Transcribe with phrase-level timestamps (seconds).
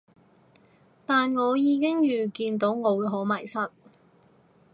[1.05, 3.69] 但我已經預見到我會好迷失